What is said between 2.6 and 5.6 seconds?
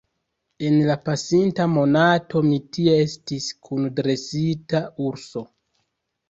tie estis kun dresita urso.